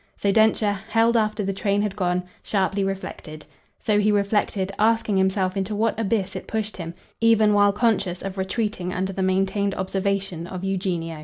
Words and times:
So 0.17 0.31
Densher, 0.31 0.79
held 0.89 1.15
after 1.15 1.43
the 1.43 1.53
train 1.53 1.83
had 1.83 1.95
gone, 1.95 2.23
sharply 2.41 2.83
reflected; 2.83 3.45
so 3.79 3.99
he 3.99 4.11
reflected, 4.11 4.71
asking 4.79 5.17
himself 5.17 5.55
into 5.55 5.75
what 5.75 5.99
abyss 5.99 6.35
it 6.35 6.47
pushed 6.47 6.75
him, 6.77 6.95
even 7.19 7.53
while 7.53 7.71
conscious 7.71 8.23
of 8.23 8.35
retreating 8.39 8.91
under 8.91 9.13
the 9.13 9.21
maintained 9.21 9.75
observation 9.75 10.47
of 10.47 10.63
Eugenio. 10.63 11.19